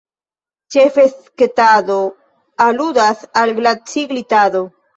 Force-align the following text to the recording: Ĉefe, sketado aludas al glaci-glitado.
Ĉefe, 0.75 1.05
sketado 1.17 1.99
aludas 2.67 3.23
al 3.45 3.57
glaci-glitado. 3.61 4.67